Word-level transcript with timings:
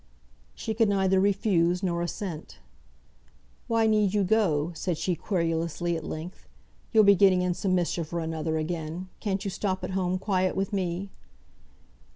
She 0.55 0.73
could 0.73 0.89
neither 0.89 1.19
refuse 1.19 1.83
nor 1.83 2.01
assent. 2.01 2.57
"Why 3.67 3.85
need 3.85 4.15
you 4.15 4.23
go?" 4.23 4.71
said 4.73 4.97
she 4.97 5.13
querulously, 5.13 5.95
at 5.95 6.03
length. 6.03 6.47
"You'll 6.91 7.03
be 7.03 7.13
getting 7.13 7.43
in 7.43 7.53
some 7.53 7.75
mischief 7.75 8.11
or 8.11 8.19
another 8.21 8.57
again. 8.57 9.09
Can't 9.19 9.45
you 9.45 9.51
stop 9.51 9.83
at 9.83 9.91
home 9.91 10.17
quiet 10.17 10.55
with 10.55 10.73
me?" 10.73 11.11